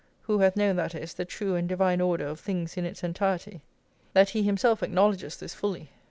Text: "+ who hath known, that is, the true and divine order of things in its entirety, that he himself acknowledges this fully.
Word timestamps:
"+ 0.15 0.21
who 0.23 0.39
hath 0.39 0.55
known, 0.57 0.77
that 0.77 0.95
is, 0.95 1.13
the 1.13 1.25
true 1.25 1.53
and 1.53 1.69
divine 1.69 2.01
order 2.01 2.25
of 2.25 2.39
things 2.39 2.75
in 2.75 2.85
its 2.85 3.03
entirety, 3.03 3.61
that 4.13 4.29
he 4.31 4.41
himself 4.41 4.81
acknowledges 4.81 5.37
this 5.37 5.53
fully. 5.53 5.91